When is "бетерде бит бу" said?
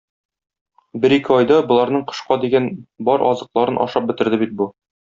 4.13-4.73